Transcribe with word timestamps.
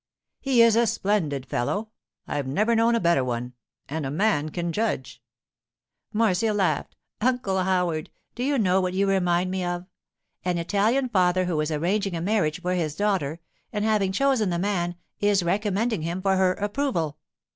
'He 0.39 0.63
is 0.63 0.75
a 0.75 0.87
splendid 0.87 1.45
fellow; 1.45 1.89
I've 2.25 2.47
never 2.47 2.73
known 2.73 2.95
a 2.95 2.99
better 2.99 3.23
one—and 3.23 4.03
a 4.03 4.09
man 4.09 4.49
can 4.49 4.71
judge.' 4.71 5.21
Marcia 6.11 6.55
laughed. 6.55 6.95
'Uncle 7.21 7.61
Howard, 7.61 8.09
do 8.33 8.43
you 8.43 8.57
know 8.57 8.81
what 8.81 8.95
you 8.95 9.07
remind 9.07 9.51
me 9.51 9.63
of? 9.63 9.85
An 10.43 10.57
Italian 10.57 11.07
father 11.09 11.45
who 11.45 11.61
is 11.61 11.69
arranging 11.71 12.15
a 12.15 12.19
marriage 12.21 12.63
for 12.63 12.73
his 12.73 12.95
daughter, 12.95 13.41
and 13.71 13.85
having 13.85 14.11
chosen 14.11 14.49
the 14.49 14.57
man, 14.57 14.95
is 15.19 15.43
recommending 15.43 16.01
him 16.01 16.19
for 16.19 16.35
her 16.35 16.53
approval. 16.53 17.19